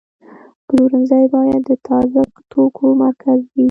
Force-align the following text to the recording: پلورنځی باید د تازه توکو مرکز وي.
پلورنځی 0.67 1.25
باید 1.35 1.61
د 1.69 1.71
تازه 1.87 2.21
توکو 2.51 2.85
مرکز 3.03 3.39
وي. 3.51 3.59